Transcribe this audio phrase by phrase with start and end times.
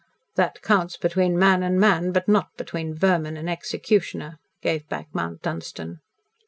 [0.33, 5.43] "That counts between man and man, but not between vermin and executioner," gave back Mount
[5.43, 5.99] Dunstan.